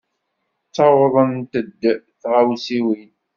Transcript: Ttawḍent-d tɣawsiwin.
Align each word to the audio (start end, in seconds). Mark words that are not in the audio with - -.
Ttawḍent-d 0.67 1.81
tɣawsiwin. 2.21 3.11